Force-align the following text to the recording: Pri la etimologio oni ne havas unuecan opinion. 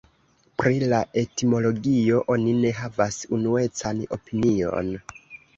Pri 0.61 0.79
la 0.93 1.01
etimologio 1.21 2.21
oni 2.37 2.55
ne 2.63 2.71
havas 2.79 3.21
unuecan 3.39 4.03
opinion. 4.19 4.91